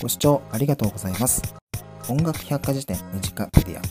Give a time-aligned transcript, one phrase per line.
[0.00, 1.42] ご視聴ありがとうございます。
[2.08, 3.82] 音楽百科事典短メディア。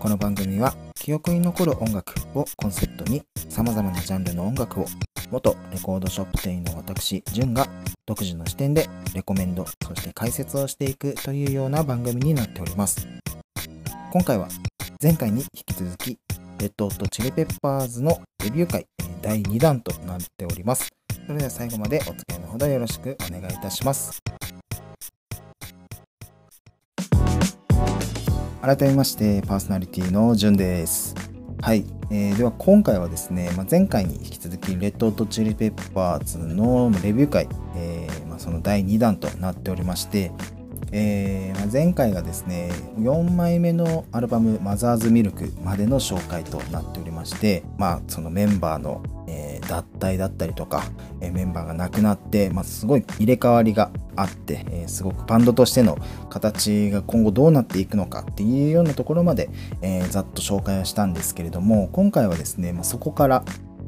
[0.00, 4.86] この番組は記憶に残る音楽をコンセプトに様々なジャンルの音楽を
[5.30, 7.68] 元レコードショップ店員の私、ジュンが
[8.06, 13.06] 独自の視点でレコメンド、そして解説をしていくというような番組になっております。
[14.12, 14.48] 今回は
[15.00, 16.18] 前回に引き続き、
[16.58, 18.88] レッドホットチリペッパーズのレビュー会
[19.22, 20.88] 第2弾となっております。
[21.24, 24.20] それでは最後までお付き合いのほどよろしくお願いいたします。
[28.62, 31.16] 改めましてパーソナリティのじゅんです。
[31.60, 40.30] はい、えーでは今回はですね、まあ、前回に引き続きレッドホットチリペッパーズのレビュー会、えーまあ、その第2弾となっておりまして、
[40.92, 50.82] えー、前回がですね4枚目のアルバム「マザーズミルク」までの紹介となっておりまして、まあ、そのメンバーの、えー脱退だったりとか、
[51.20, 55.96] えーメンバーが亡くなって、まあ、すごい入れ替わりがあって、えーすごくバンドとしての
[56.28, 59.48] 形が今後どうなっていくのかっていうようなところまで、
[59.80, 63.44] えーざっと紹介をしたんですけれども今回はですね、まあ、そこから、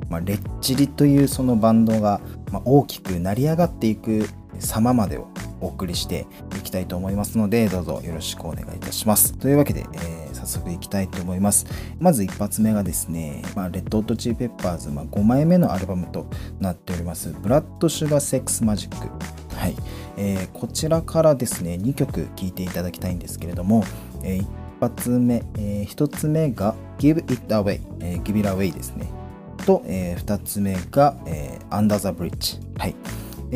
[0.09, 2.21] まあ、レッチリというそのバンドが、
[2.53, 4.28] まあ大きく成り上がっていく
[4.60, 5.28] 様までを
[5.60, 9.36] お送りしていきたいと思いますのでどうぞよろしくお願いいたします。
[9.38, 11.66] というわけで、えー早速いきたいと思います。
[11.98, 16.27] まず一発目がですね、まあ、レッドホットチリペッパーズ、まあ、5枚目のアルバムと
[16.60, 17.34] なっております。
[17.41, 19.08] ブラッドシュガーセックスマジック
[19.56, 19.77] はい、
[20.16, 23.84] えーこちらからですね2曲聴いていただきたいんですけれども、
[24.22, 24.48] えー一
[24.80, 29.08] 発目、え1つ目が Give It Away、えー Give It Away ですね。
[29.64, 32.94] と、え2つ目が、えー Under the Bridge はい。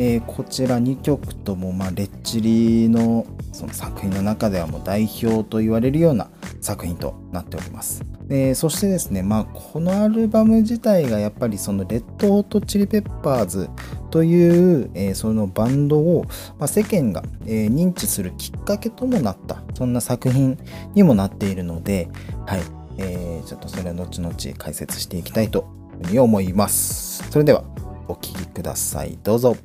[0.01, 6.29] えーこちら2曲とも、まあ、レッチリのその作品の中ではもう代表と言われるような
[6.61, 8.01] 作品となっております。
[8.29, 13.69] えーそしてですね、まあ、このアルバム自体がやっぱりそのレッドホットチリペッパーズ
[14.09, 16.23] という、えーそのバンドを、
[16.57, 20.57] まあ、世間が、えー認知するきっかけともなったそんな作品
[20.95, 22.07] にもなっているので、
[22.45, 22.61] はい
[22.99, 25.67] えーちょっとそれは後々解説していきたいと
[25.99, 27.29] いうふうに思います。
[27.29, 27.65] それでは
[28.07, 29.19] お聴きください。
[29.23, 29.57] どうぞ。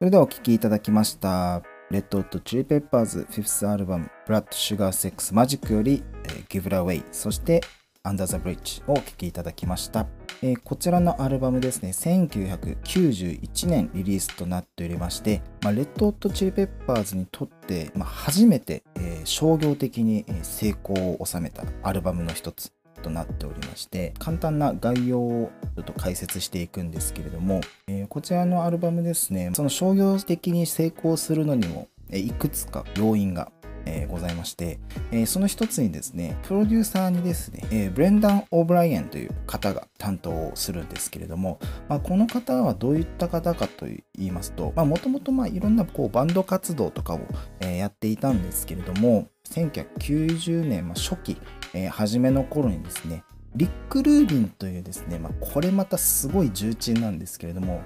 [0.00, 1.60] それではお聴きいただきました。
[1.90, 7.60] レッドホットチリペッパーズ 5th アルバム Blood Sugar Sex Magic より、えー Give It Away そして
[8.04, 10.06] Under the Bridge をお聴きいただきました、
[10.40, 29.50] えーこちらのアルバムですね1991年リリースとなっておりまして、まあ、レッドホットチリペッパーズにとって、まあ、初めて、えー商業的に成功を収めたアルバムの一つとなっておりまして簡単な概要をちょっと解説していくんですけれども、えーこちらのアルバムですね。
[29.54, 33.52] その商業的に成功するのにもいくつか要因が
[33.86, 34.78] えございまして、
[35.10, 41.58] えその一つにですねプロデューサーにですね、えブレンダン・オブライエンという方が担当をするんですけれども、
[41.88, 47.20] まあ、この方はどういった方かと言いますともともといろんなこうバンド活動とかを、
[47.60, 51.36] えやっていたんですけれども1990年、ま、初期、
[51.74, 53.24] え初めの頃にですね
[53.56, 57.82] リック・ルービンというですね、まあ、これまたすごい重鎮なんですけれども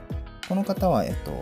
[0.53, 1.33] この方は、えっと、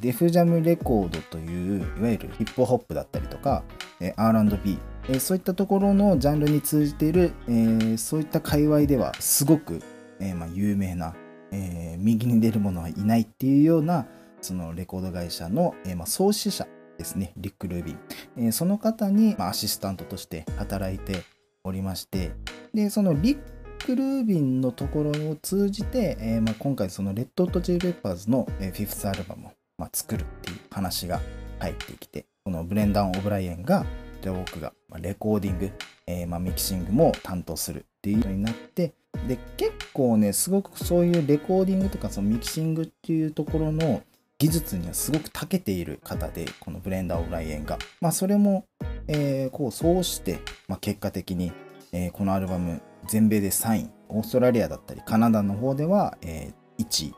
[0.00, 3.64] デフジャムレコードといういわゆるヒップホップだったりとか、
[4.00, 4.78] えー R&B、
[5.10, 9.82] えーそういったところのジャンルに通じている、えーそういった界隈ではすごく、
[10.20, 11.14] えーまあ、有名な、
[11.52, 14.06] えー右に出る者はいないっていうような
[14.40, 17.98] そのレコード会社の、えーまあ、創始者ですねリック・ルービン、
[18.38, 21.24] えーその方に、まあ、アシスタントとして働いて
[21.62, 22.32] おりまして
[22.72, 23.38] でそのリッ
[23.76, 31.20] ック・ルービンのところを通じて、えーまあ、今回そのレッド・ホット・チリ・ペッパーズの、えー、5th アルバムを、まあ、作るっていう話が
[31.58, 33.84] 入ってきてこのブレンダン・オブライエンが
[34.22, 35.70] じゃあ僕がまあレコーディング、
[36.06, 38.94] えーま、ミキシングも担当するっていうようになって
[39.28, 44.02] で結構ねすごくそういうレコーディングとかそのミキシングっていうところの
[44.38, 48.66] 技術にはすごく長けている方でこのブレンダー・オブライエンが、ま、それも、
[49.08, 51.52] えこうそうして、ま、結果的に、
[51.90, 57.14] えこのアルバム全米で3位オーストラリアだったりカナダの方では、えー1位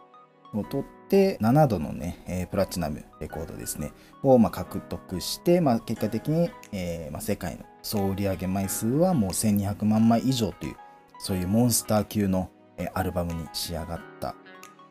[0.55, 3.93] を取って7度のね、えープラチナムレコードですね
[4.23, 10.76] をまあ獲得して、まあ、結果的に、えーまあ、世界の総売上枚数はもう1200万枚以上という
[11.19, 14.37] そういうモンスター級の、えーアルバムに仕上がった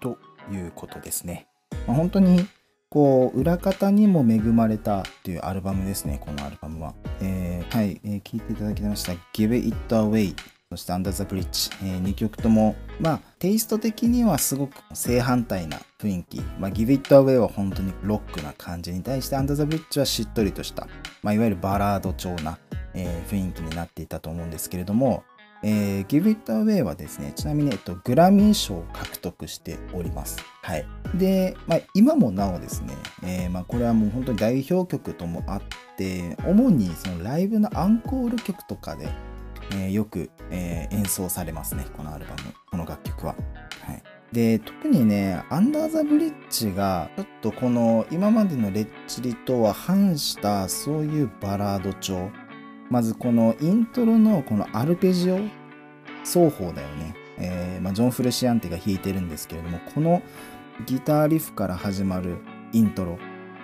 [0.02, 0.18] と
[0.52, 1.48] いうことですね。
[1.88, 2.46] まあ、本当に
[2.90, 6.94] こう裏方にも恵まれたというアルバムですね、このアルバムは。
[7.22, 9.14] えーはい、えー聞いていただきました。
[9.34, 16.42] Give It Away そして Under the Bridge、え2曲とも、まあ、テイスト的にはすごく正反対な雰囲気。
[16.60, 20.88] まあ、Give It Away は本当にロックな感じに対して Under the Bridge はしっとりとした、
[21.24, 22.60] まあ、いわゆるバラード調な、
[22.94, 25.24] えー雰囲気になっていたと思うんですけれども、
[25.64, 30.38] えー、Give It Away はですね、ちなみに、えっと、グラミー賞を獲得しております。
[30.62, 30.86] はい。
[31.16, 32.94] で、まあ、今もなおですね、
[33.24, 35.62] えー、まあ、これはもう本当に代表曲ともあっ
[35.96, 39.08] て、主にそのライブのアンコール曲とかで、
[39.72, 43.36] えー、よく、え演奏されますね、このアルバム、この楽曲は。
[43.86, 44.04] はい。
[44.31, 52.30] で、特にね、アンダーザブリッジが、ちょっとこの今までのレッチリとは反したそういうバラード調。
[52.90, 55.40] まずこのイントロのこのアルペジオ
[56.24, 57.16] 双方だよね。
[57.40, 60.22] えー、まあ、ジョン・フレシアンテが弾いてるんですけれども、この
[60.86, 62.38] ギターリフから始まる
[62.74, 63.18] イントロ。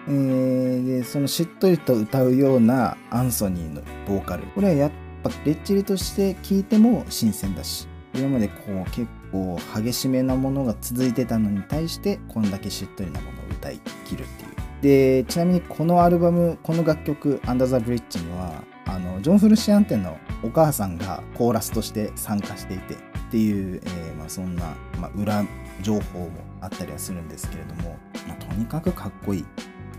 [0.08, 4.44] えー、でそのしっとりと歌うようなアンソニーのボーカル。
[4.48, 4.92] これはやっ
[5.24, 14.54] ぱレッチリとして聴いても新鮮だし、今までこう結構激しめなものが続いてたのに対してこんだけしっとりなものを歌い切るっていう。
[14.82, 22.98] でちなみにこのアルバムこの楽曲「アンダー・ザ・ブリッジ」にはあのジョン・フルシアンテンのお母さんがコーラスとして参加していてっ
[23.32, 25.44] ていう、えー、まあ、そんな、まあ、裏
[25.82, 26.30] 情報も
[26.62, 27.98] あったりはするんですけれども、
[28.28, 29.46] まあ、とにかくかっこいい。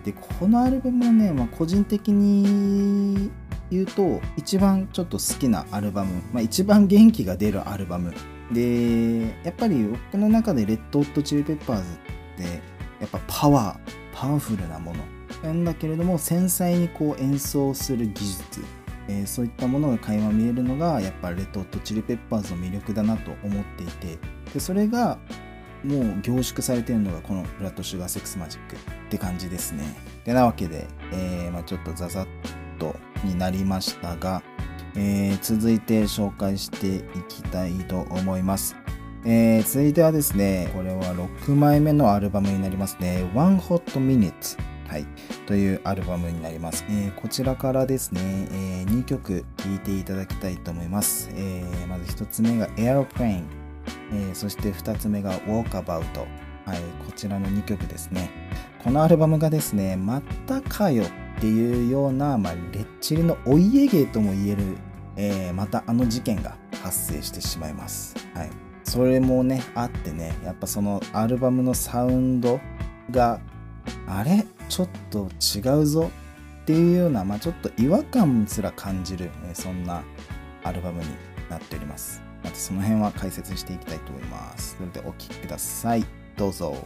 [0.05, 3.31] でこのアルバムはね、ま、個人的に
[3.71, 8.13] 言うと一番ちょっと好きなアルバム、まあ、一番元気が出るアルバム
[8.53, 11.85] でやっぱり僕の中でレッド・オット・チリ・ペッパーズっ
[12.37, 12.43] て
[13.01, 15.05] やっぱパワーパワフルなもの
[15.43, 18.61] なんだけれども繊細にこう演奏する技術、
[19.09, 24.19] えー、そういったものが垣間見えるのがやっぱレッド・オット・チリ・ペッパーズの魅力だなと思っていて
[24.53, 25.19] でそれが
[25.83, 28.79] もう凝縮されてるのがこのブラッド・シュガー・セックス・マジックっ
[29.11, 29.85] て感じですね。
[30.25, 32.27] でなわけで、えーまあ、ちょっとザザッ
[32.79, 34.43] とになりましたが、
[34.97, 38.76] えー、続いて紹介していきたいと思います。
[39.26, 43.29] えー、続いてはですね、これは6枚目のアルバムになりますね。
[43.35, 45.06] One Hot Minute、はい、
[45.47, 46.85] というアルバムになります。
[46.88, 48.21] えー、こちらからですね、
[48.53, 51.31] えー、2曲聴いていただきたいと思います。
[51.32, 53.44] えー、まず1つ目が Airplane、
[54.12, 56.03] えー、そして2つ目が Walkabout、
[56.67, 58.31] はい、こちらの2曲ですね。
[58.82, 61.05] このアルバムがですね、またかよ
[61.37, 64.77] っていうような、まあ、レッチリのお家芸とも言える、
[65.17, 68.15] えー、またあの事件が発生してしまいます。
[68.35, 68.51] はい。
[68.85, 72.61] それもね、あってね、やっぱそのアルバムのサウンド
[73.11, 73.41] が、
[74.07, 74.47] あれ？
[74.69, 76.11] ちょっと違うぞ？
[76.63, 80.03] っていうような、まあ、ちょっと違和感すら感じる、え、そんな
[80.63, 81.09] アルバムに
[81.51, 82.23] なっております。
[82.43, 84.77] またその辺は解説していきたいと思います。
[84.77, 86.05] それでお聴きください。
[86.37, 86.77] どうぞ。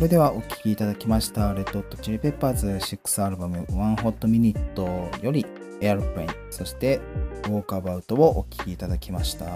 [0.00, 5.44] それではお聴きいただきました、レッド・ホット・チリ・ペッパーズ6アルバム One Hot Minute より
[5.82, 7.02] Airplane、そして
[7.44, 9.44] ウォークアバウトをお聴きいただきました。
[9.44, 9.50] は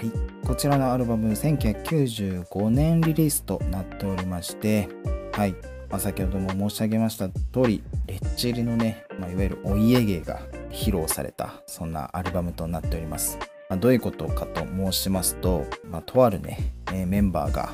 [0.00, 0.46] い。
[0.46, 4.88] こちらのアルバム1995年リリースとなっておりまして、
[5.32, 5.56] はい。
[5.90, 7.34] まあ、先ほども申し上げました通
[7.66, 13.36] り、レッチリのね、まあ、いわゆるお家芸が披露された、そんなアルバムとなっております。
[13.68, 17.72] まあ、どういうことかと申しますと、まあ、とあるね、えー、メンバーが、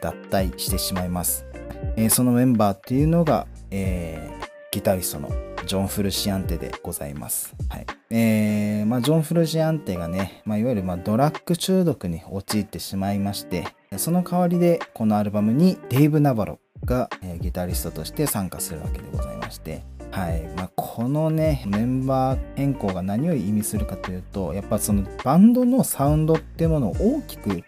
[0.00, 1.49] 脱退してしまいます。
[1.96, 5.30] えー、そのメンバーっていうのが、えー、ギタリストの
[5.66, 7.54] ジョン・フルシアンテでございます。
[7.68, 27.62] はいえーまあ、ジョン・フルシアンテがね、まあ、いわゆるまあドラッグ中毒に陥ってしまいまして、その代わりでこのアルバムにデイブ・ナバロが、えー、ギタリストとして参加するわけでございまして、はいまあ、このねメンバー変更が何を意味するかというとやっぱそのバンドのサウンドっていうものを大きく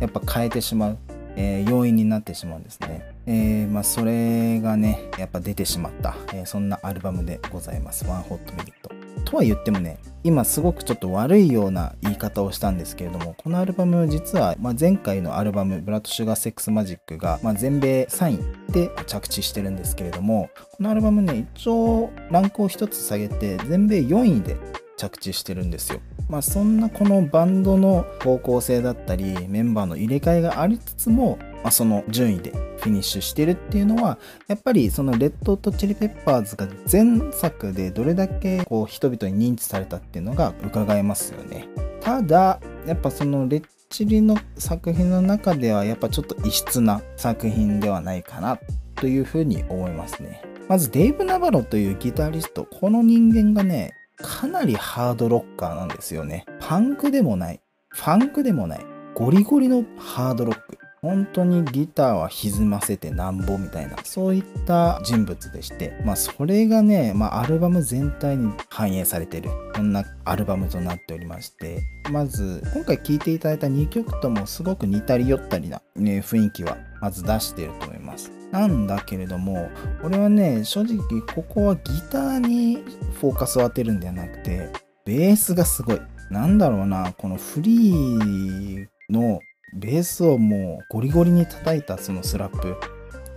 [0.00, 0.98] やっぱ変えてしまう
[1.36, 3.15] えー、要因になってしまうんですね。
[3.26, 8.06] えー、まあ、それがね、やっぱ出てしまった、えー、そんなアルバムでございます。
[8.06, 8.90] ワンホットミニット。
[9.24, 24.56] とは言ってもね、今すごくちょっと悪いような言い方をしたんですけれども、このアルバム実は、まあ、前回のアルバム、ブラッド・シュガー・セックス・マジックが、まあ、全米3位で着地してるんですけれども、このアルバムね、一応ランクを1つ下げて、全米4位で
[24.96, 26.00] 着地してるんですよ。
[26.28, 41.66] まあそんなこのバンドの方向性だったりメンバーの入れ替えがありつつも、まあ、その順位でフィニッシュしてるっていうのはやっぱりそのレッドとチリペッパーズが前作でどれだけこう人々に認知されたっていうのが伺えますよね。
[42.00, 48.60] ただやっぱそのレッチリの作品の中ではやっぱちょっと異質な作品ではないかな
[48.94, 50.42] というふうに思いますね。
[50.68, 56.46] まずデイブ・ナバロというギタリストこの人間がねかなりハードロッカーなんですよね。
[56.60, 60.85] パンクでもない、ファンクでもない、ゴリゴリのハードロック。
[61.06, 79.70] 本当にギターは歪ませてなんぼみたいなそういった人物でしてまあそれがね、まあ、アルバム全体に反映されてるそんなアルバムとなっておりましてまず今回聴いていただいた2曲ともすごく似たり寄ったりな、ね、雰囲気はまず出してると思いますなんだけれども
[80.02, 82.82] 俺はね正直ここはギターに
[83.20, 84.70] フォーカスを当てるんではなくて
[85.06, 86.00] ベースがすごい。
[86.30, 89.38] なんだろうな、このフリーの
[89.72, 92.76] ベースをもうゴリゴリに叩いたそのスラップ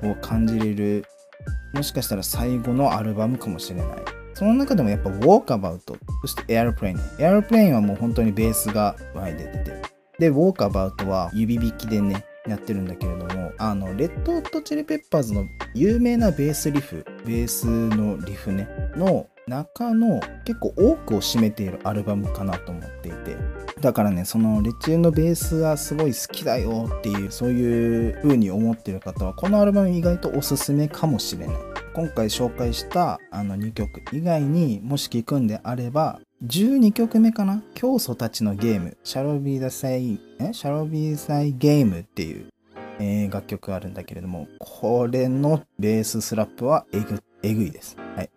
[0.07, 1.05] を感じれる、
[1.73, 3.87] もしかしたら最後のアルバムかもしれない。
[4.33, 5.79] その中でもやっぱ Walkabout、
[6.21, 6.97] そして Airplane。
[7.17, 9.81] Airplane はもう本当にベースが前で出てる。
[10.17, 23.35] で、Walkabout は指弾きでね、やってるんだけれども、あの、レッド・ホット・チリ・ペッパーズの有名なベースリフ、ベースのリフね、の中の結構多くを占めているアルバムかなと思っていて、
[23.81, 31.55] だからね、そのレチューのベースがすごい好きだよっていう、そういう風に思ってる方は、このアルバム意外とおすすめかもしれない。
[31.93, 37.61] 今回紹介したあの2曲以外にもし聴くんであれば、12曲目かな？
[37.73, 40.53] 教祖たちのゲーム、シャロビーダサイ、え？
[40.53, 42.49] シャロビーサイゲームっていう、
[42.99, 47.97] えー、楽曲があるんだけれども、これのベーススラップはえぐえぐいです。
[48.15, 48.29] はい。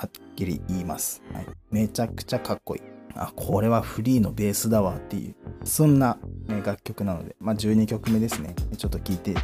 [0.00, 1.22] はっきり言います。
[1.34, 1.46] はい。
[1.70, 2.82] めちゃくちゃかっこいい。
[3.14, 6.16] あ、これはフリーのベースだわっていう、そんな、
[6.46, 8.54] ね、楽曲なので、まあ、12曲目ですね。
[8.78, 9.34] ちょっと聴いて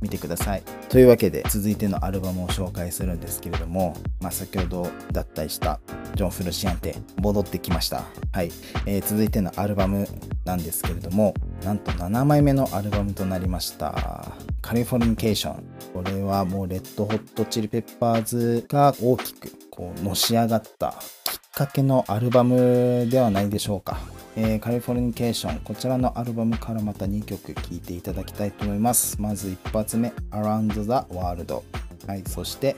[0.00, 0.62] みてください。
[0.88, 5.80] というわけで、続いてのアルバムを紹介するんですけれども、まあ、先ほど脱退した
[6.14, 8.04] ジョン・フルシアンテ、戻ってきました。
[8.32, 8.50] はい、
[8.86, 10.08] えー、続いてのアルバム
[10.46, 14.32] なんですけれども、なんと7枚目のアルバムとなりました。
[14.62, 15.64] カリフォルニケーション。
[15.92, 23.98] これはもうレッドホットチリペッパーズが大きくこうのし上がったきっかけのアルバムではないでしょうか。
[24.36, 29.20] えー、カリフォルニケーション、こちらのアルバムからまた2曲聴いていただきたいと思います。
[29.20, 30.80] まず1発目、Around the
[31.14, 31.62] World。
[32.06, 32.76] はい、そして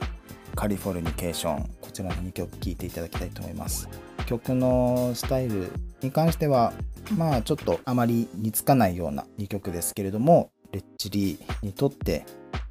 [0.55, 3.87] カリフォルニケーション、こちらの2曲聴いていただきたいと思います。
[4.25, 5.71] 曲のスタイル
[6.01, 6.73] に関しては、
[7.15, 12.25] まあちょっとあまり似つかないような2曲ですけれども、レッチリにとって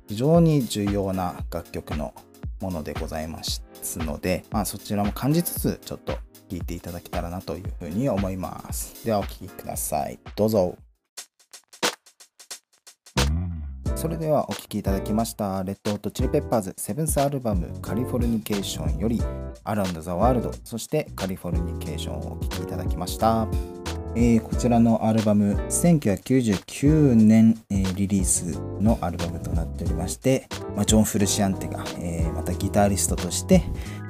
[0.08, 2.14] 非常に重要な楽曲の
[2.60, 3.42] ものでございま
[3.82, 9.04] すので、まあそちらも感じつつ、ちょっと聴いていただけたらなというふうに思います。
[9.04, 10.18] ではお聴きください。
[10.36, 10.76] どうぞ。
[13.94, 19.22] それではお聴きいただきました、レッド・ホット・チリ・ペッパーズセブンスアルバムカリフォルニケーションより
[19.62, 23.46] アランド・ザ・ワールド、そしてカリフォルニケーションをお聴きいただきました。
[24.14, 33.62] えー、こちらのアルバム1999年、えー、リリースのアルバムとなっておりまして、まあ、ジョン・フルシアンテが、えー、またギタリストとして、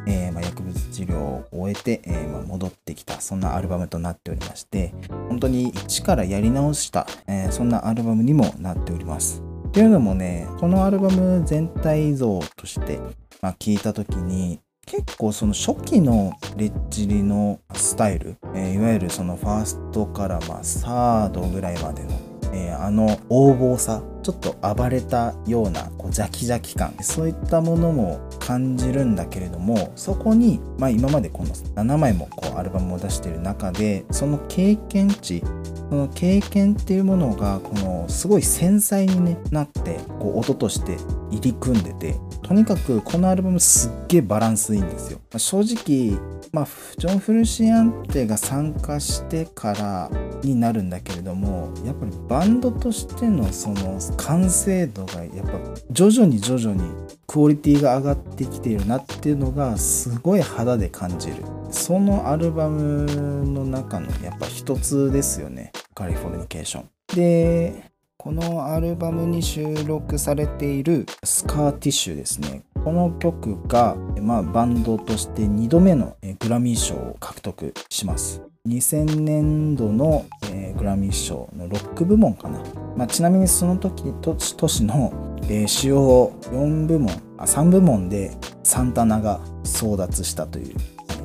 [0.09, 4.93] えーまあ、薬物治療を終えて、えーまあ、戻ってきたそんなアルバムとなっておりまして
[5.29, 9.43] 本当に一からやり直した、えー、そんなアルバムにもなっております。
[9.69, 12.99] っていうのもねこのアルバム全体像として、
[13.41, 22.11] まあ、聞いた時に結構その初期のレッチリのスタイル、えー、いわゆるそのファーストからまあサードぐらいまでの、
[22.53, 35.43] えー、あの横暴さちょっと暴れたようなこうジャキジャキ感そういったものも感じるんだけれどもそこに、まあ、今までこの7枚もこうアルバムを出している中でその経験値
[35.89, 40.97] その経験っていうものがこのすごい繊細に、なってこう音として
[41.31, 45.19] 入り組んでてとにかくこのアルバムすっげえバランスいいんですよ。
[45.31, 46.19] まあ、正直
[46.53, 46.67] まあ、
[46.99, 50.11] ジョン・フルシアンテが参加してから
[50.49, 55.53] になるんだけれどもやっぱりバンドとしてのその完成度がやっぱ
[55.91, 56.91] 徐々に徐々に
[57.27, 61.37] クオリティが上がってきているなっていうのがすごい肌で感じる。
[61.71, 63.07] そのアルバム
[63.47, 65.73] の中のやっぱ一つですよね。
[65.95, 72.63] カリフォルニケーションでこのアルバムに収録されているスカーティッシュですね。
[72.85, 78.43] この曲が、まあ、バンドとして2度目のグラミー賞を獲得します。
[78.69, 82.63] 2000年度の、えー、グラミー賞のロック部門かな、
[82.97, 88.31] まあ、ちなみにその時年の、えー、主要4部門あ3部門で
[88.63, 90.77] サンタナが争奪したという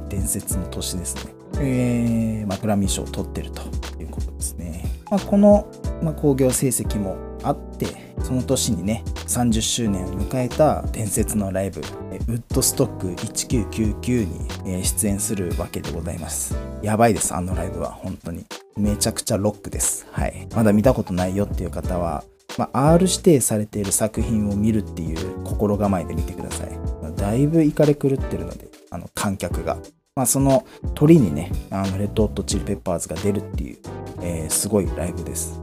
[0.10, 3.62] 伝説の年ですね、えーまあ、グラミー賞を取ってると
[4.02, 7.86] いうことですね、まあ、この、まあ、興行成績もあって
[8.24, 11.82] その年にね30周年を迎えた伝説のライブ
[12.28, 22.24] ウッドストック1999に出演するわけでございますやばいですあのライブは本当にめちゃくちゃロックですはいまだ見たことないよっていう方は
[22.58, 26.70] まあ、R 指定されている作品を見るっていう心構えで見てください。
[27.16, 29.78] だいぶイカれ狂ってるので、あの観客が。
[30.16, 30.66] まあ、その
[30.96, 33.78] 鳥にね、あのレッドホットチリペッパーズが出るっていう、
[34.22, 35.62] えー、すごいライブです。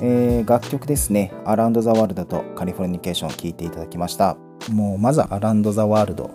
[0.00, 4.36] えー、楽曲ですね、アラウンド・ザ・ワールドとカリフォルニケーションを聴いていただきました。
[4.70, 6.30] もう、まずはアランド・ザ・ワールド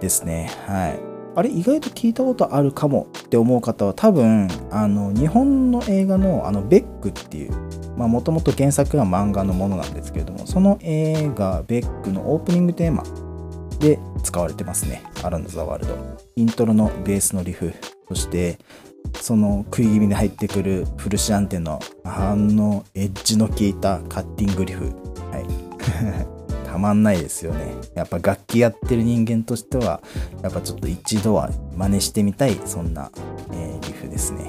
[0.00, 0.50] ですね。
[0.66, 1.00] はい。
[1.34, 7.52] あれ、意外と聞いたことあるかもって思う方は多分、あの、日本の映画の、あの、ベックっていう、
[7.96, 13.02] もともと原作は漫画のものなんですけれども、その映画、ベックのオープニングテーマ
[13.78, 15.02] で使われてますね。
[15.22, 15.94] アランド・ザ・ワールド。
[16.36, 17.72] イントロのベースのリフ、
[18.08, 18.58] そして
[19.20, 24.86] その食い気味に入ってくるフルシアンテのあのエッジの効いたカッティングリフ。
[25.30, 26.31] はい。
[26.72, 27.74] たまんないですよね。
[27.94, 30.00] やっぱ楽器やってる人間としては、
[30.42, 33.10] やっぱちょっと一度は真似してみたい、そんな、
[33.52, 34.44] えー、リフですね。
[34.44, 34.48] は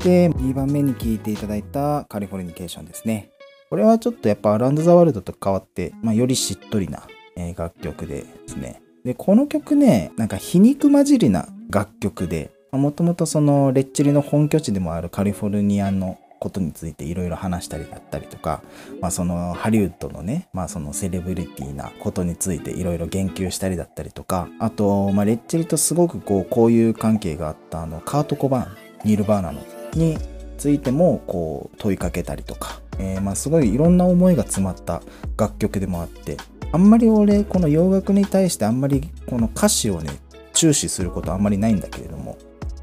[0.00, 3.30] い、で、2番目に聴いていただいたカリフォルニケーションですね。
[3.70, 7.02] これはちょっとやっぱアランド・ザ・ワールドと変わって、まあ、よりしっとりな、
[7.36, 8.80] えー、楽曲でですね。
[9.04, 18.62] で、この曲ね、なんか皮肉混じりな楽曲で、もともとそのレッチリの本拠地でもあるカリフォルニアのことについていろいろ話したりだったりとか、
[19.00, 29.60] まあ、そのハリウッドのね、まあ、そのセレブリティなことについていろいろ言及したりだったりとかあと、まあ、レッチリとすごくこう交友関係があったあのカート・コバーンニル・バーナの
[29.94, 30.18] に
[30.58, 35.02] ついてもこう問いかけたりとか、えー、まあすごいいろんな思いが詰まった
[35.36, 36.36] 楽曲でもあって
[36.72, 40.10] あんまり俺この洋楽に対してあんまりこの歌詞をね
[40.52, 42.36] 注視することあんまりないんだけれども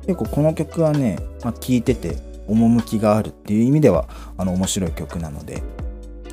[0.08, 2.16] 結構この曲はね、まあ、聴いてて
[2.48, 5.64] 趣があるっていう意味ではあの面白い曲なので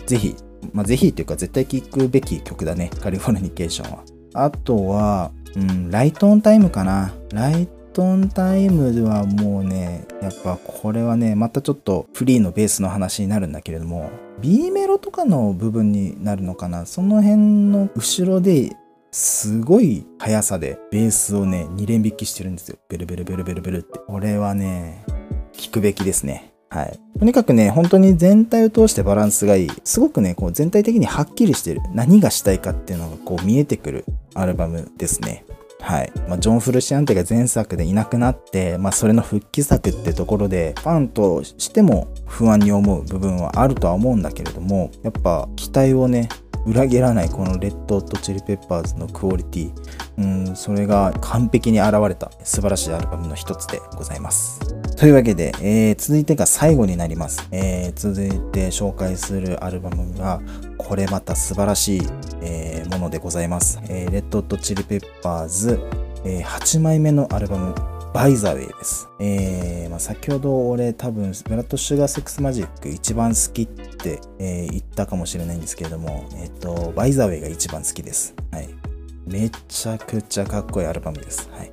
[0.06, 0.36] ぜひ、
[0.72, 4.04] まあ、ぜひっていうか絶対聴くべき曲だねカリフォルニケーションは
[4.34, 18.76] あとは、うん、ライトオンタイムかなライトオンタイムはもうねやっぱこれはねまたちょっとフリーのベースの話になるんだけれども B メロとかの部分になるのかなその辺の後ろで
[19.14, 22.78] すごい速さでベースをね、2連弾きしてるんですよ。
[22.88, 23.98] ベルベルベルベルベルって。
[23.98, 25.04] これはね、
[25.72, 26.52] くべきですね。
[26.68, 26.98] はい。
[27.18, 29.70] とにかくね、本当に全体を通してバランスがいい。
[29.84, 31.80] すごくね、こう全体的にはっきりしてる。
[31.92, 35.44] 何がしたいかっていうのがこう見えてくるアルバムですね。
[35.80, 36.12] はい。
[36.28, 46.28] まあ、ジョン・フルシアンテが前作でいなくなって、まあ、それの復帰作ってところで、ファンとしても不安に思う部分はあるとは思うんだけれども、やっぱ期待をね、
[46.66, 49.72] 裏切らないこのレッド・オット・チリ・ペッパーズのクオリティ。
[50.18, 54.60] うんそれが完璧に現れた素晴らしいアルバムの一つでございます。
[54.96, 60.40] というわけで、えー、続いてが最後になります、えー、続いて紹介するアルバムが
[60.78, 62.02] これまた素晴らしい、
[62.40, 65.80] えー、ものでございます、えレッド・オット・チリ・ペッパーズ、
[66.24, 67.74] え8枚目のアルバム
[68.12, 69.08] バイザウェイです。
[69.20, 78.34] えー、まあ、先ほど俺多分ブラッドシュガーセックスマジック一番好きって、えー、言ったかもしれないんですけれども、えっ、ー、と、バイザウェイが一番好きです。
[78.50, 78.68] はい。
[79.26, 81.48] めちゃくちゃかっこいいアルバムです。
[81.52, 81.72] はい。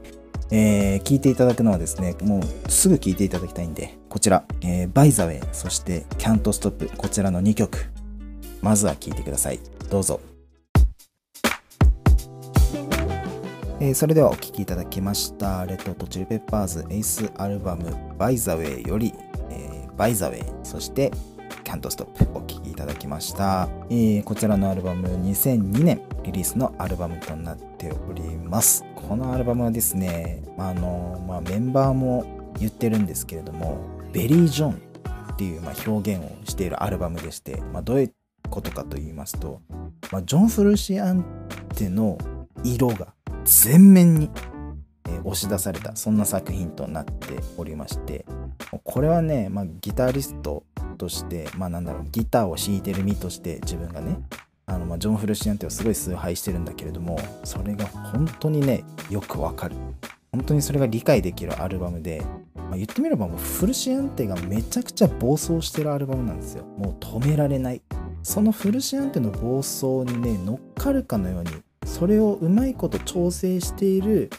[0.52, 7.92] えー、聞いていただくのはですね、もうすぐ聞いていただきたいんで、こちら、えー、 By the Way、そしてキャントストップ、こちらの2曲、
[8.62, 9.60] まずは聴いてください。
[9.90, 10.22] どうぞ。
[13.82, 17.86] えー、それではお聴きいただきました、 Red Hot Chili Peppers 8th アルバム
[18.18, 19.14] By the Way より、
[19.50, 21.14] えー、By the Way、そして
[21.64, 28.84] キャントストップお聴きいただきました、えー、こちらのアルバム2002年リリースのアルバムとなっております。
[28.96, 33.80] このアルバムはですね、あのまあ、メンバーも言ってるんですけれども、
[34.12, 34.82] ベリー・ジョン
[35.32, 38.14] っていう、まあ、表現をしているアルバムでして、まあ、どういう
[38.50, 39.62] ことかと言いますと、
[40.12, 41.24] まあ、ジョン・フルシアン
[41.76, 42.18] テの
[42.64, 43.14] 色が
[43.46, 44.30] 全面に
[45.24, 48.26] 押し出されたそんな作品となっておりまして
[48.84, 50.64] これはね、まあ、ギタリスト
[50.98, 54.20] としてまあなんだろうギターを弾いてる身として自分がね
[54.66, 59.76] あのまジョン・フルシアンテはすごい崇拝してるんだけれどもそれが本当にねよくわかる。
[60.32, 62.22] 本当にそれが理解できるアルバムで、
[62.56, 66.66] まあ、言ってみればもうフルシアンテがめちゃくちゃ暴走してるアルバムなんですよ。
[66.78, 67.82] もう止められない。
[68.22, 71.50] そのフルシアンテの暴走にね乗っかるかのように
[71.90, 74.30] それをうまいこと調整している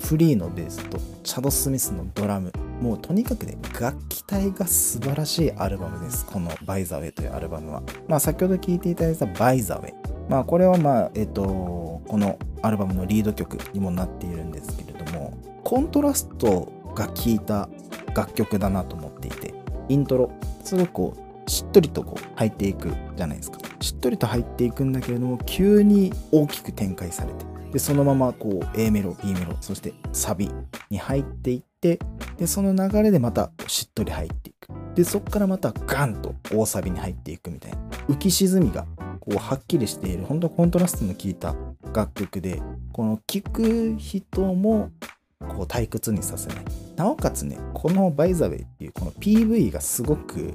[0.00, 2.50] フリーのベースとチャド・スミスのドラム。
[2.80, 6.24] もうとにかくね楽器体が素晴らしいアルバムです。
[6.24, 7.82] この「バイザウェイ」というアルバムは。
[8.08, 9.94] まあ先ほど聴いていただいた「バイザウェイ」
[10.30, 17.68] まあこれはまあえっ、とこのアルバムのリード曲にもなっているんですけれどもコントラストが効いた
[18.14, 19.52] 楽曲だなと思っていて
[19.90, 20.30] イントロ
[20.64, 21.14] すごくこ
[21.46, 23.58] うしっとりとこう入っていくじゃないですか。
[23.80, 30.50] しっとりと入っていくんだけれども急に大きく展開されてでそのままこう A メロ B メロそしてサビ
[30.90, 31.98] に入っていって
[32.38, 34.68] でその流れでまたしっとり入っていく。
[34.94, 37.78] でそこからまたガンと大サビに入っていくみたいな。
[38.08, 38.86] 浮き沈みが
[39.20, 40.24] こうはっきりしている。
[40.24, 41.54] 本当コントラストの効いた
[41.94, 42.60] 楽曲で
[42.92, 44.90] この聴く人も
[45.38, 46.64] こう退屈にさせない。
[46.96, 50.54] なおかつねこの「バイザウェイ」っていうこの PV がすごく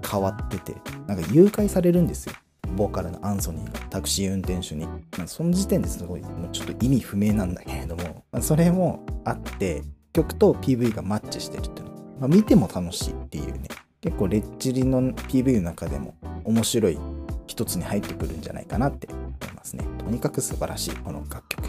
[0.00, 0.74] か変わってて
[1.06, 2.34] なんか誘拐されるんですよ。
[2.74, 9.82] ボーカルのアンソニーがタクシー運転手に、まあ、その時点ですごいもうちょっと意味不明なんだけれども、まあ、それもあって
[10.12, 13.68] 曲と PV がマッチしてるっていうの、まあ、見ても楽しいっていうね。
[14.00, 16.98] 結構レッチリの PV の中でも面白い
[17.46, 19.84] 一つに入ってくるんじゃないかなって思いますね。
[19.98, 21.68] とにかく素晴らしいこの楽曲。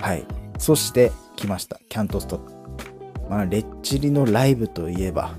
[0.00, 0.26] はい。
[0.58, 1.78] そして来ました。
[1.88, 2.62] キャントストップ
[3.32, 5.34] まあ、レッチリのライブといえば、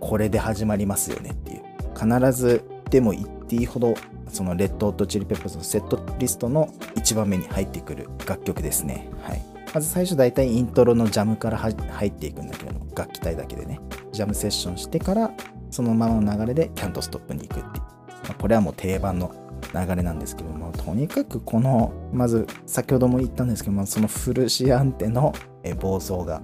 [0.00, 1.62] これで始まりますよねっていう。
[1.94, 3.94] 必ずでも言っていいほど、
[4.28, 9.08] そのレッドホットチリペッパーズのセットリストの1番目に入ってくる楽曲ですね。
[9.22, 9.42] はい。
[9.72, 11.72] まず最初大体イントロのジャムから入
[12.08, 13.80] っていくんだけど楽器体だけでね。
[14.12, 15.30] ジャムセッションしてから、
[15.70, 17.84] そのままの流れでキャントストップに行くっていう。
[18.24, 19.32] まあ、これはもう定番の
[19.72, 25.32] 流れなんですけども、とにかくこの、まず先ほども言ったんですけども、そのフルシアンテの
[25.78, 26.40] 暴走が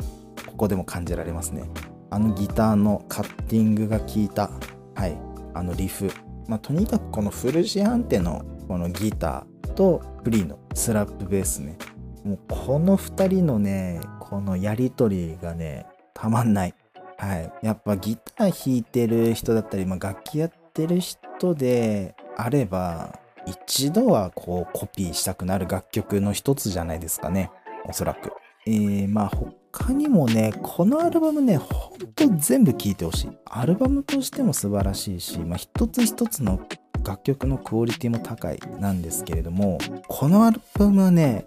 [0.47, 1.65] ここでも感じられますね。
[2.11, 4.51] あのギターのカッティングが効いた、
[4.95, 5.19] はい、
[5.55, 6.11] あのリフ。
[6.49, 11.77] まあ、とにかくこのフルシアンテのこのギターとフリーのスラップベースね。
[12.25, 16.75] もうこの2人のね、このやり取りがね、たまんない。
[17.19, 17.53] はい。
[17.63, 27.51] やっぱギター弾いてる人だったり、まあ、楽器やってる人であれば、一度はこうコピーしたくなる楽曲の一つじゃないですかね。
[27.89, 28.33] おそらく。
[28.67, 29.29] えー、まあ
[29.73, 33.31] 他にもね、このアルバムね、ほんと全部聴いてほしい。
[33.45, 36.61] アルバムとしても素晴らしいし、まあ一つ一つの
[37.05, 41.45] 楽曲のクオリティも高いなんですけれども、このアルバムはね、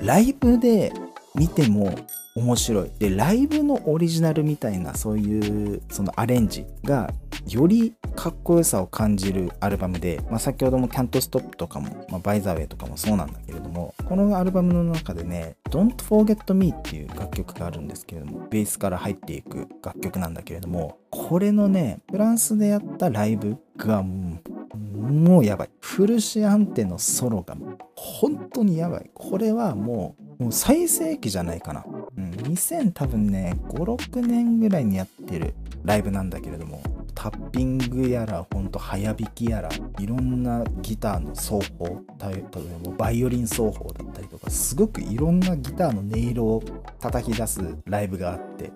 [0.00, 0.92] ライブで
[1.34, 1.94] 見ても
[2.36, 2.90] 面白い。
[2.98, 7.10] で、ライブのオリジナルみたいなそういうそのアレンジが
[7.48, 24.40] よりかっこよさを感じるアルバムで、まあ、先ほども Can't Stop とかも、まあ、By the Way とかもそうなんだけれども、このアルバムの中でね、Don't Forget Me っていう楽曲があるんですけれども、ベースから入っていく楽曲なんだけれども、これのね、フランスでやったライブがも
[24.74, 25.70] う、もうやばい。
[25.80, 27.56] フルシアンテのソロが
[27.94, 29.10] 本当にやばい。
[29.14, 31.84] これはもう、もう最盛期じゃないかな。
[32.16, 36.82] うん、2000多分ね、5、6年ぐらいにやってるライブなんだけれども、
[37.14, 42.44] タッピングやら、ほんと早弾きやら、いろんなギターの奏法、例え
[42.84, 46.62] ばバイオリン奏法だったりとか、すごくいろんなギターの音色を
[47.00, 48.70] 叩き出すライブがあって、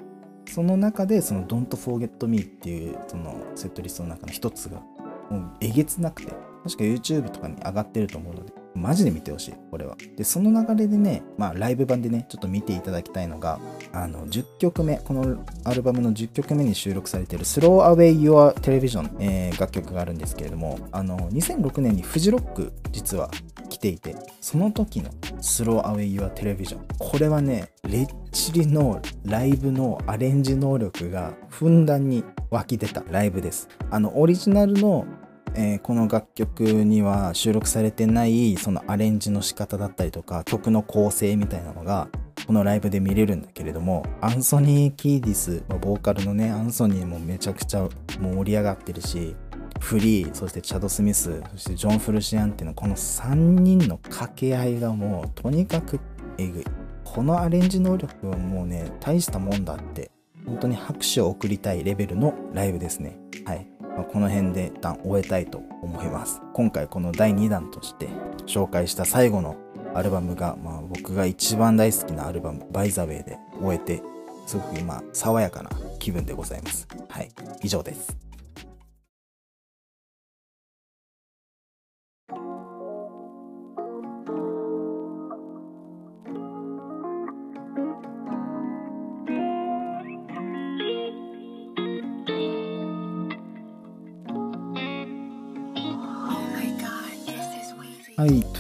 [0.51, 4.83] その中でその Don't Forget Me っていうそのセットリストの中の一つが
[5.31, 6.33] もうえげつなくて
[6.65, 9.97] 確か YouTube とかに上がってると思うのでマジで見てほしい、これは。
[10.17, 13.59] で、その流れでね、まあ、ライブ版でね、ちょっと見ていただきたいのが、
[13.93, 23.31] あの、10曲目、このアルバムの10曲目に収録されている Slow Away Your Television、えー、楽曲があるんですけれども、あの、2006年にフジロック、実は
[23.69, 33.69] 来ていて、その時の Slow Away Your Television、これはね、レッチリのライブのアレンジ能力がふんだんに湧き出たライブです。
[33.91, 35.07] あの、オリジナルの
[35.55, 42.09] えー、この楽曲には収録されてないそのアレンジの仕方だったりとか曲の構成みたいなのが
[42.47, 47.89] このライブで見れるんだけれどもアンソニー・キーディスボーカルのねアンソニーもめちゃくちゃ
[48.21, 49.37] 盛り上がってるし
[49.81, 56.01] フリーそしてチャド・スミスそしてジョン・フルシアンテのこの3人の掛け合いがもうとにかく
[56.39, 56.65] えぐい。
[57.05, 60.13] このアレンジ能力はもうね大したもんだって
[60.47, 63.19] 本当に拍手を送りたいレベルのライブですね。
[63.97, 66.41] まあ、この辺で一旦終えたいと思います。
[66.53, 68.09] 今回この第2弾として
[68.47, 69.57] 紹介した最後の
[69.95, 74.03] アルバムが、まあ、僕が一番大好きなアルバム、バイザウェイで終えて、
[74.47, 76.87] すごく今、爽やかな気分でございます。
[77.09, 77.31] はい、
[77.63, 78.30] 以上です。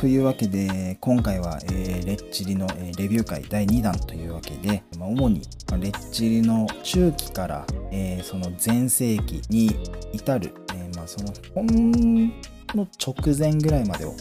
[0.00, 9.76] というわけで、今回は、えー、レッチリの、えー、レビュー会第2弾というわけで、まあ、主に、まあ、レッチリの中期から、えー、その前世紀に
[10.14, 11.66] 至る、えまあ、その本
[12.74, 14.14] の直前ぐらいまでを、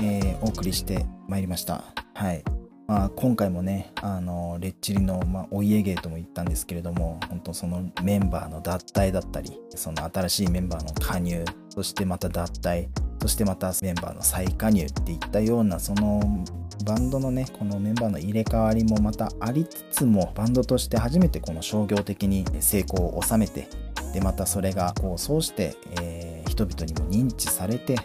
[0.00, 1.84] えお送りしてまいりました。
[2.14, 2.42] はい。
[2.86, 12.88] まあ、今回もね、あのレッチリの、まあ、お家芸とも言ったんですけれども、本当そのメンバーの脱退だったり、その新しいメンバーの加入、そしてまた脱退、
[13.20, 16.44] そしてまたメンバーの再加入っていったようなその
[16.84, 23.68] バンドのねこのメンバーの入れ替わりもまたありつつもバンドとして初めてこの商業的に成功を収めて
[24.14, 27.96] でまたそれがこうそうして、えー、人々にも認知されて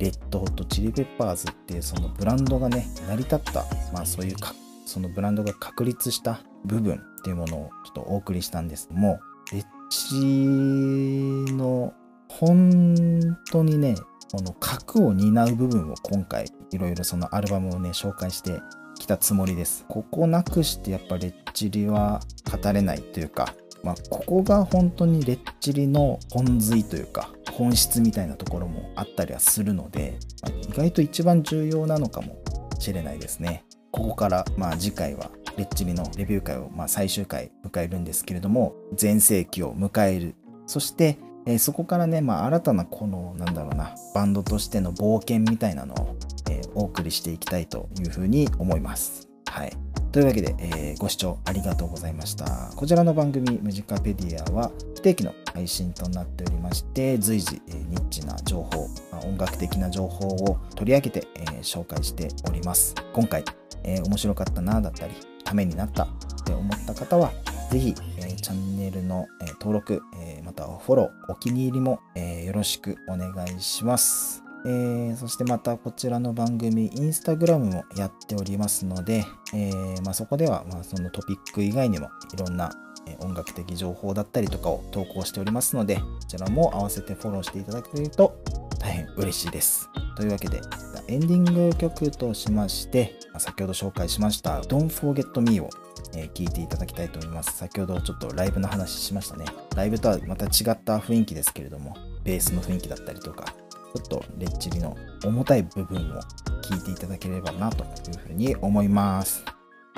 [0.00, 4.54] レッドホットチリペッパーズっていうそのブランドがね成り立ったまあそういうか
[4.84, 9.18] そのブランドが確立した部分っていうものをちょっとお送りしたんですけども
[9.52, 11.92] レッチの
[12.28, 13.96] 本当にね
[14.30, 18.60] この核を担う部分を今回いろいろそのアルバムをね紹介して
[18.98, 19.84] きたつもりです。
[19.88, 32.36] ここなくしてやっぱレッチリは語れないというか、まあ、ここが本当にレッチリの本髄というか本質みたいなところもあったりはするので、まあ、意外と一番重要なのかも
[32.78, 33.64] しれないですね。
[33.90, 40.36] ここからまあ次回はレッチリのレビュー会を、まあ、最終回迎えるんですけれども、全盛期を迎える。
[40.66, 46.16] そして、えー、そこからね、まあ、新たなこの、なんだろうな、バンドとしての冒険みたいなのを、
[46.50, 49.26] えー、お送りしていきたいというふうに思います。
[49.46, 49.72] はい。
[50.12, 52.70] というわけで、えー、ご視聴ありがとうございました。
[52.76, 62.94] こちらの番組、ムジカペディアは不定期の配信となっておりまして、随時、え、ニッチな情報、ま、音楽的な情報を取り上げて、え、紹介しております。
[63.14, 63.42] 今回、
[63.84, 66.08] え、面白かったなだったり、ためになったっ
[66.44, 67.32] て思った方は、
[67.70, 74.42] ぜひ、えー、チャンネルの、えー、登録、えー、またフォロー、お気に入りも、えよろしくお願いします。
[74.64, 82.72] えー、そしてまたこちらの番組、インスタグラムもやっておりますので、えー、まあ、そこではまあそのトピック以外にもいろんな
[83.20, 88.42] 音楽的情報だったりとかを投稿しておりますので、こちらも合わせてフォローしていただけると
[88.78, 89.90] 大変嬉しいです。
[90.16, 90.62] というわけで、
[91.08, 95.70] エンディング曲としまして、先ほど紹介しました Don't Forget Me を
[96.12, 97.56] 聴いていただきたいと思います。
[97.56, 99.46] 先ほどちょっとライブの話しましたね。
[99.74, 103.46] ライブとはまた違った雰囲気ですけれども、ベースの雰囲気だったりとか、
[103.94, 106.20] ちょっとレッチリの重たい部分を
[106.62, 109.42] 聞いていただければなというふうに思います。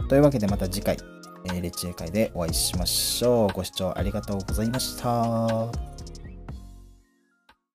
[0.08, 0.96] というわけでまた次回、
[1.46, 3.52] えー、レッチリ会でお会いしましょう。
[3.52, 5.66] ご視聴ありがとうございました。